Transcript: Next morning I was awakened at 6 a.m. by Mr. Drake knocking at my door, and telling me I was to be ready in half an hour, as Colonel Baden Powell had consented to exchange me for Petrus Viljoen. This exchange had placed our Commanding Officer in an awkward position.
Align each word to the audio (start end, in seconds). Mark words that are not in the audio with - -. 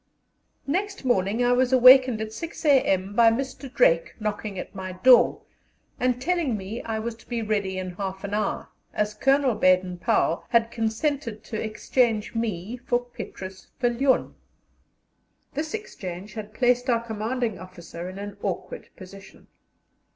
Next 0.65 1.05
morning 1.05 1.43
I 1.45 1.51
was 1.53 1.71
awakened 1.71 2.21
at 2.21 2.33
6 2.33 2.65
a.m. 2.65 3.13
by 3.13 3.29
Mr. 3.29 3.71
Drake 3.71 4.15
knocking 4.19 4.57
at 4.57 4.73
my 4.73 4.93
door, 4.93 5.43
and 5.99 6.19
telling 6.19 6.57
me 6.57 6.81
I 6.81 6.97
was 6.97 7.13
to 7.17 7.29
be 7.29 7.43
ready 7.43 7.77
in 7.77 7.91
half 7.91 8.23
an 8.23 8.33
hour, 8.33 8.69
as 8.95 9.13
Colonel 9.13 9.53
Baden 9.53 9.99
Powell 9.99 10.43
had 10.49 10.71
consented 10.71 11.43
to 11.43 11.63
exchange 11.63 12.33
me 12.33 12.77
for 12.77 13.05
Petrus 13.05 13.67
Viljoen. 13.79 14.33
This 15.53 15.75
exchange 15.75 16.33
had 16.33 16.51
placed 16.55 16.89
our 16.89 17.05
Commanding 17.05 17.59
Officer 17.59 18.09
in 18.09 18.17
an 18.17 18.37
awkward 18.41 18.89
position. 18.95 19.49